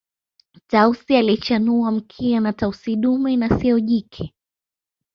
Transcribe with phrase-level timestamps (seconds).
[0.67, 4.33] Tausi anayechanua mkia ni Tausi dume na siyo jike